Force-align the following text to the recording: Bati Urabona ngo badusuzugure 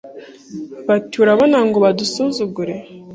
Bati 0.87 1.15
Urabona 1.23 1.57
ngo 1.67 1.77
badusuzugure 1.85 2.75